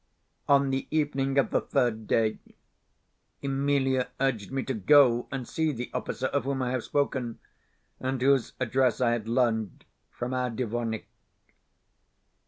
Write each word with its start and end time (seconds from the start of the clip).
On 0.49 0.71
the 0.71 0.87
evening 0.89 1.37
of 1.37 1.51
the 1.51 1.61
third 1.61 2.07
day 2.07 2.39
Emelia 3.43 4.07
urged 4.19 4.51
me 4.51 4.63
to 4.63 4.73
go 4.73 5.27
and 5.31 5.47
see 5.47 5.71
the 5.71 5.91
officer 5.93 6.25
of 6.25 6.45
whom 6.45 6.63
I 6.63 6.71
have 6.71 6.83
spoken, 6.83 7.37
and 7.99 8.19
whose 8.19 8.53
address 8.59 8.99
I 8.99 9.11
had 9.11 9.27
learned 9.29 9.85
from 10.09 10.33
our 10.33 10.49
dvornik. 10.49 11.05